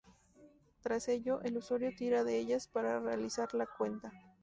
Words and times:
Tras 0.81 1.07
ello, 1.09 1.41
el 1.43 1.57
usuario 1.57 1.91
tira 1.95 2.23
de 2.23 2.39
ellas 2.39 2.67
para 2.67 2.99
realizar 2.99 3.53
la 3.53 3.67
cuenta. 3.67 4.11